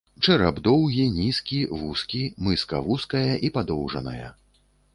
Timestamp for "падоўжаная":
3.59-4.27